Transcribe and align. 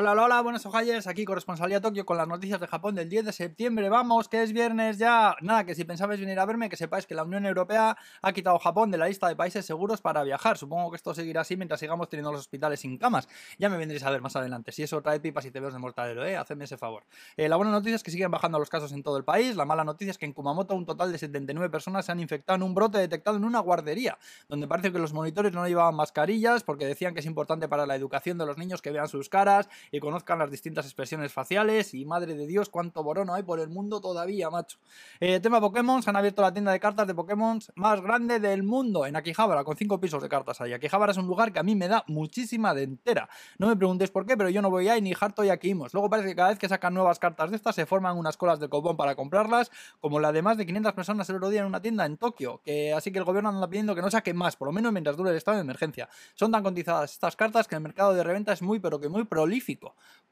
Hola, 0.00 0.12
hola, 0.12 0.24
hola, 0.24 0.40
buenas 0.40 0.64
ojalles, 0.64 1.06
aquí 1.06 1.26
corresponsalía 1.26 1.78
Tokio 1.82 2.06
con 2.06 2.16
las 2.16 2.26
noticias 2.26 2.58
de 2.58 2.66
Japón 2.66 2.94
del 2.94 3.10
10 3.10 3.26
de 3.26 3.32
septiembre. 3.32 3.90
Vamos, 3.90 4.30
que 4.30 4.42
es 4.42 4.54
viernes 4.54 4.96
ya. 4.96 5.36
Nada, 5.42 5.64
que 5.64 5.74
si 5.74 5.84
pensabais 5.84 6.18
venir 6.18 6.38
a 6.38 6.46
verme, 6.46 6.70
que 6.70 6.78
sepáis 6.78 7.04
que 7.04 7.14
la 7.14 7.22
Unión 7.22 7.44
Europea 7.44 7.98
ha 8.22 8.32
quitado 8.32 8.58
Japón 8.58 8.90
de 8.90 8.96
la 8.96 9.08
lista 9.08 9.28
de 9.28 9.36
países 9.36 9.66
seguros 9.66 10.00
para 10.00 10.22
viajar. 10.22 10.56
Supongo 10.56 10.90
que 10.90 10.96
esto 10.96 11.12
seguirá 11.12 11.42
así 11.42 11.54
mientras 11.54 11.80
sigamos 11.80 12.08
teniendo 12.08 12.32
los 12.32 12.40
hospitales 12.40 12.80
sin 12.80 12.96
camas. 12.96 13.28
Ya 13.58 13.68
me 13.68 13.76
vendréis 13.76 14.02
a 14.02 14.10
ver 14.10 14.22
más 14.22 14.34
adelante. 14.36 14.72
Si 14.72 14.82
eso 14.82 15.02
trae 15.02 15.20
pipas 15.20 15.44
y 15.44 15.50
te 15.50 15.60
veo 15.60 15.70
de 15.70 15.78
mortadero, 15.78 16.24
eh, 16.24 16.34
hacedme 16.34 16.64
ese 16.64 16.78
favor. 16.78 17.04
Eh, 17.36 17.50
la 17.50 17.56
buena 17.56 17.70
noticia 17.70 17.96
es 17.96 18.02
que 18.02 18.10
siguen 18.10 18.30
bajando 18.30 18.58
los 18.58 18.70
casos 18.70 18.92
en 18.92 19.02
todo 19.02 19.18
el 19.18 19.24
país. 19.24 19.54
La 19.54 19.66
mala 19.66 19.84
noticia 19.84 20.12
es 20.12 20.16
que 20.16 20.24
en 20.24 20.32
Kumamoto 20.32 20.74
un 20.74 20.86
total 20.86 21.12
de 21.12 21.18
79 21.18 21.68
personas 21.68 22.06
se 22.06 22.12
han 22.12 22.20
infectado 22.20 22.56
en 22.56 22.62
un 22.62 22.74
brote 22.74 22.96
detectado 22.96 23.36
en 23.36 23.44
una 23.44 23.58
guardería, 23.58 24.16
donde 24.48 24.66
parece 24.66 24.92
que 24.92 24.98
los 24.98 25.12
monitores 25.12 25.52
no 25.52 25.68
llevaban 25.68 25.94
mascarillas 25.94 26.62
porque 26.62 26.86
decían 26.86 27.12
que 27.12 27.20
es 27.20 27.26
importante 27.26 27.68
para 27.68 27.84
la 27.84 27.96
educación 27.96 28.38
de 28.38 28.46
los 28.46 28.56
niños 28.56 28.80
que 28.80 28.92
vean 28.92 29.06
sus 29.06 29.28
caras 29.28 29.68
y 29.92 30.00
conozcan 30.00 30.38
las 30.38 30.50
distintas 30.50 30.84
expresiones 30.84 31.32
faciales 31.32 31.94
y 31.94 32.04
madre 32.04 32.34
de 32.34 32.46
Dios, 32.46 32.68
cuánto 32.68 33.02
borono 33.02 33.34
hay 33.34 33.42
por 33.42 33.60
el 33.60 33.68
mundo 33.68 34.00
todavía, 34.00 34.50
macho. 34.50 34.78
Eh, 35.18 35.40
tema 35.40 35.60
Pokémon, 35.60 36.02
se 36.02 36.10
han 36.10 36.16
abierto 36.16 36.42
la 36.42 36.52
tienda 36.52 36.72
de 36.72 36.80
cartas 36.80 37.06
de 37.06 37.14
Pokémon 37.14 37.60
más 37.74 38.00
grande 38.00 38.38
del 38.38 38.62
mundo 38.62 39.06
en 39.06 39.16
Akihabara, 39.16 39.64
con 39.64 39.76
cinco 39.76 40.00
pisos 40.00 40.22
de 40.22 40.28
cartas 40.28 40.60
ahí. 40.60 40.72
Akihabara 40.72 41.12
es 41.12 41.18
un 41.18 41.26
lugar 41.26 41.52
que 41.52 41.58
a 41.58 41.62
mí 41.62 41.74
me 41.74 41.88
da 41.88 42.04
muchísima 42.06 42.74
de 42.74 42.84
entera. 42.84 43.28
No 43.58 43.66
me 43.66 43.76
preguntéis 43.76 44.10
por 44.10 44.26
qué, 44.26 44.36
pero 44.36 44.48
yo 44.48 44.62
no 44.62 44.70
voy 44.70 44.88
ahí 44.88 45.00
ni 45.00 45.14
harto 45.18 45.44
y 45.44 45.50
aquí. 45.50 45.74
Luego 45.74 46.10
parece 46.10 46.28
que 46.28 46.36
cada 46.36 46.50
vez 46.50 46.58
que 46.58 46.68
sacan 46.68 46.94
nuevas 46.94 47.18
cartas 47.18 47.50
de 47.50 47.56
estas 47.56 47.74
se 47.74 47.86
forman 47.86 48.16
unas 48.16 48.36
colas 48.36 48.60
de 48.60 48.68
copón 48.68 48.96
para 48.96 49.14
comprarlas, 49.14 49.70
como 50.00 50.20
la 50.20 50.32
de 50.32 50.42
más 50.42 50.56
de 50.56 50.66
500 50.66 50.92
personas 50.92 51.28
el 51.30 51.36
otro 51.36 51.48
día 51.48 51.60
en 51.60 51.66
una 51.66 51.80
tienda 51.80 52.06
en 52.06 52.16
Tokio, 52.16 52.60
que 52.64 52.92
así 52.92 53.12
que 53.12 53.18
el 53.18 53.24
gobierno 53.24 53.48
anda 53.50 53.68
pidiendo 53.68 53.94
que 53.94 54.02
no 54.02 54.10
saquen 54.10 54.36
más, 54.36 54.56
por 54.56 54.66
lo 54.66 54.72
menos 54.72 54.92
mientras 54.92 55.16
dure 55.16 55.30
el 55.30 55.36
estado 55.36 55.56
de 55.56 55.62
emergencia. 55.62 56.08
Son 56.34 56.50
tan 56.50 56.62
cotizadas 56.62 57.12
estas 57.12 57.36
cartas 57.36 57.66
que 57.66 57.74
el 57.74 57.80
mercado 57.80 58.14
de 58.14 58.22
reventa 58.22 58.52
es 58.52 58.62
muy 58.62 58.78
pero 58.78 59.00
que 59.00 59.08
muy 59.08 59.24
prolífico 59.24 59.69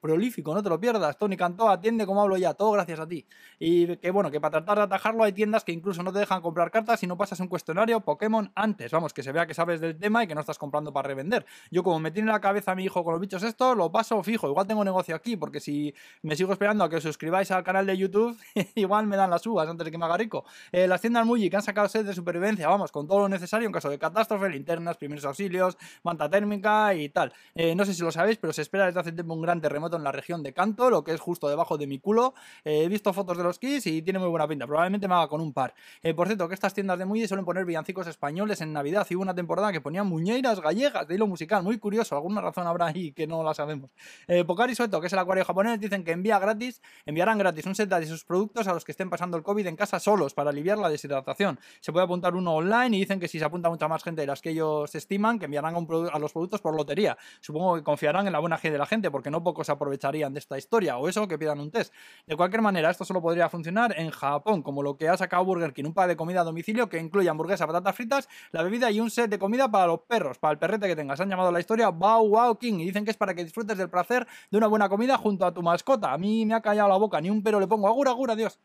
prolífico, 0.01 0.55
no 0.55 0.62
te 0.62 0.69
lo 0.69 0.80
pierdas. 0.80 1.19
Tony 1.19 1.37
Cantó 1.37 1.69
atiende 1.69 2.06
como 2.06 2.23
hablo 2.23 2.37
ya, 2.37 2.55
todo 2.55 2.73
gracias 2.73 3.01
a 3.01 3.06
ti. 3.06 3.27
Y 3.59 3.96
que 3.96 4.10
bueno, 4.10 4.30
que 4.30 4.40
para 4.40 4.52
tratar 4.52 4.79
de 4.79 4.85
atajarlo 4.85 5.24
hay 5.24 5.32
tiendas 5.32 5.65
que 5.65 5.73
incluso 5.73 6.02
no 6.02 6.12
te 6.12 6.21
dejan 6.21 6.40
comprar 6.40 6.71
cartas 6.71 7.01
si 7.01 7.07
no 7.07 7.16
pasas 7.16 7.40
un 7.40 7.49
cuestionario 7.49 8.01
Pokémon 8.01 8.51
antes. 8.54 8.93
Vamos, 8.93 9.12
que 9.12 9.23
se 9.23 9.32
vea 9.32 9.46
que 9.46 9.54
sabes 9.54 9.80
del 9.80 9.99
tema 9.99 10.24
y 10.24 10.27
que 10.27 10.35
no 10.35 10.40
estás 10.40 10.59
comprando 10.59 10.93
para 10.93 11.09
revender. 11.09 11.45
Yo 11.71 11.82
como 11.82 11.99
me 11.99 12.10
tiene 12.10 12.30
la 12.30 12.40
cabeza 12.40 12.74
mi 12.74 12.85
hijo 12.85 13.04
con 13.04 13.12
los 13.12 13.21
bichos 13.21 13.43
estos, 13.43 13.77
lo 13.77 13.90
paso 13.90 14.23
fijo. 14.23 14.49
Igual 14.49 14.66
tengo 14.66 14.85
negocio 14.85 15.15
aquí, 15.15 15.37
porque 15.37 15.60
si 15.60 15.95
me 16.23 16.37
sigo 16.37 16.52
esperando 16.52 16.84
a 16.84 16.90
que 16.90 16.96
os 16.96 17.02
suscribáis 17.02 17.51
al 17.51 17.65
canal 17.65 17.87
de 17.87 17.96
YouTube, 17.96 18.37
igual 18.74 19.07
me 19.07 19.16
dan 19.16 19.30
las 19.30 19.46
uvas 19.46 19.68
antes 19.68 19.84
de 19.84 19.90
que 19.90 19.99
me 19.99 20.05
haga 20.05 20.16
rico. 20.16 20.45
Eh, 20.73 20.87
las 20.87 21.01
tiendas 21.01 21.27
Muji 21.27 21.51
que 21.51 21.57
han 21.57 21.62
sacado 21.62 21.88
set 21.88 22.07
de 22.07 22.15
supervivencia, 22.15 22.68
vamos, 22.68 22.93
con 22.93 23.07
todo 23.07 23.21
lo 23.21 23.29
necesario 23.29 23.66
en 23.66 23.73
caso 23.73 23.90
de 23.90 23.99
catástrofe, 23.99 24.49
linternas, 24.49 24.96
primeros 24.96 25.24
auxilios, 25.24 25.77
manta 26.02 26.30
térmica 26.30 26.95
y 26.95 27.09
tal. 27.09 27.32
Eh, 27.55 27.74
no 27.74 27.84
sé 27.84 27.95
si 27.95 28.02
lo 28.02 28.12
sabéis, 28.12 28.38
pero 28.38 28.52
se 28.52 28.62
espera 28.62 28.87
desde 28.87 29.01
hace 29.01 29.12
tiempo 29.12 29.27
un 29.34 29.43
gran 29.43 29.60
terremoto 29.60 29.96
en 29.96 30.04
la 30.04 30.12
región 30.12 30.43
de 30.43 30.52
Canto, 30.52 30.90
lo 30.90 31.04
que 31.04 31.12
es 31.12 31.21
justo 31.21 31.48
debajo 31.48 31.79
de 31.79 31.87
mi 31.87 31.98
culo. 31.98 32.34
Eh, 32.65 32.84
he 32.84 32.88
visto 32.88 33.12
fotos 33.12 33.37
de 33.37 33.45
los 33.45 33.59
kits 33.59 33.87
y 33.87 34.02
tiene 34.02 34.18
muy 34.18 34.29
buena 34.29 34.46
pinta. 34.46 34.66
Probablemente 34.66 35.09
me 35.09 35.15
haga 35.15 35.29
con 35.29 35.40
un 35.40 35.52
par. 35.52 35.74
Eh, 36.02 36.15
por 36.15 36.26
cierto, 36.26 36.48
que 36.48 36.54
estas 36.54 36.74
tiendas 36.74 36.98
de 36.98 37.04
Muelle 37.04 37.26
suelen 37.26 37.45
poner 37.45 37.65
villancicos 37.65 38.06
españoles 38.06 38.60
en 38.60 38.73
Navidad. 38.73 39.06
Y 39.10 39.16
hubo 39.16 39.23
una 39.23 39.34
temporada 39.34 39.73
que 39.73 39.80
ponían 39.80 40.06
muñeiras 40.06 40.60
gallegas 40.60 41.09
de 41.09 41.15
hilo 41.15 41.26
musical. 41.26 41.62
Muy 41.62 41.79
curioso. 41.79 42.15
Alguna 42.15 42.40
razón 42.40 42.66
habrá 42.66 42.87
ahí 42.87 43.12
que 43.12 43.26
no 43.26 43.43
la 43.43 43.54
sabemos. 43.54 43.90
Eh, 44.26 44.45
Pocari 44.45 44.74
Sueto, 44.74 45.01
que 45.01 45.09
es 45.09 45.12
el 45.12 45.18
acuario 45.18 45.45
japonés, 45.45 45.80
dicen 45.80 46.04
que 46.04 46.12
envía 46.12 46.38
gratis, 46.38 46.82
enviarán 47.06 47.38
gratis 47.38 47.66
un 47.66 47.74
set 47.74 47.88
de 47.88 48.06
sus 48.06 48.24
productos 48.24 48.68
a 48.68 48.74
los 48.74 48.84
que 48.84 48.93
estén 48.93 49.10
pasando 49.10 49.37
el 49.37 49.43
COVID 49.43 49.66
en 49.66 49.76
casa 49.76 49.99
solos 49.99 50.34
para 50.34 50.51
aliviar 50.51 50.79
la 50.79 50.88
deshidratación. 50.88 51.59
Se 51.80 51.93
puede 51.93 52.04
apuntar 52.04 52.34
uno 52.34 52.54
online 52.54 52.96
y 52.96 53.01
dicen 53.01 53.18
que 53.18 53.29
si 53.29 53.38
se 53.38 53.45
apunta 53.45 53.68
mucha 53.71 53.88
más 53.88 54.04
gente 54.04 54.21
de 54.21 54.26
las 54.26 54.43
que 54.43 54.51
ellos 54.51 54.95
estiman, 54.95 55.38
que 55.38 55.46
enviarán 55.46 55.74
a 55.74 56.18
los 56.18 56.32
productos 56.32 56.60
por 56.60 56.76
lotería. 56.76 57.16
Supongo 57.40 57.76
que 57.76 57.82
confiarán 57.82 58.26
en 58.26 58.32
la 58.32 58.38
buena 58.38 58.59
de 58.62 58.79
la 58.79 58.87
gente 58.87 59.10
no 59.30 59.43
pocos 59.43 59.69
aprovecharían 59.69 60.33
de 60.33 60.38
esta 60.38 60.57
historia 60.57 60.97
o 60.99 61.09
eso 61.09 61.27
que 61.29 61.38
pidan 61.38 61.61
un 61.61 61.71
test. 61.71 61.93
De 62.27 62.37
cualquier 62.37 62.63
manera, 62.63 62.91
esto 62.91 63.05
solo 63.05 63.21
podría 63.21 63.49
funcionar 63.49 63.95
en 63.99 64.11
Japón, 64.11 64.62
como 64.62 64.83
lo 64.83 64.97
que 64.97 65.09
ha 65.09 65.16
sacado 65.16 65.44
Burger 65.44 65.72
King, 65.72 65.84
un 65.84 65.94
par 65.94 66.09
de 66.09 66.16
comida 66.16 66.41
a 66.41 66.44
domicilio 66.44 66.88
que 66.88 66.99
incluye 66.99 67.28
hamburguesa, 67.28 67.67
patatas 67.67 67.95
fritas, 67.95 68.28
la 68.53 68.62
bebida 68.62 68.91
y 68.91 69.01
un 69.01 69.11
set 69.11 69.31
de 69.31 69.39
comida 69.39 69.71
para 69.71 69.87
los 69.87 70.01
perros, 70.01 70.39
para 70.39 70.53
el 70.53 70.59
perrete 70.59 70.87
que 70.87 70.97
tengas. 70.97 71.21
Han 71.21 71.28
llamado 71.28 71.53
la 71.53 71.61
historia 71.61 71.89
Wow 71.89 72.28
Wow 72.28 72.59
King 72.59 72.81
y 72.81 72.84
dicen 72.87 73.05
que 73.05 73.11
es 73.11 73.17
para 73.17 73.34
que 73.34 73.45
disfrutes 73.45 73.77
del 73.77 73.91
placer 73.91 74.27
de 74.51 74.59
una 74.59 74.67
buena 74.67 74.89
comida 74.89 75.19
junto 75.19 75.45
a 75.45 75.53
tu 75.53 75.62
mascota. 75.62 76.12
A 76.12 76.19
mí 76.19 76.47
me 76.47 76.55
ha 76.55 76.61
callado 76.61 76.89
la 76.89 76.97
boca, 76.97 77.21
ni 77.21 77.31
un 77.31 77.43
pero 77.43 77.61
le 77.61 77.67
pongo 77.67 77.89
agur, 77.89 78.09
agur, 78.09 78.31
adiós. 78.31 78.59